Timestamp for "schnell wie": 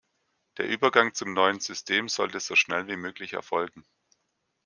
2.55-2.95